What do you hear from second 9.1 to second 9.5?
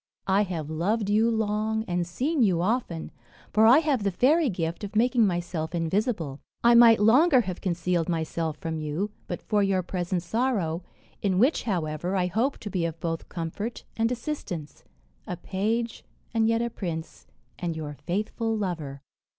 but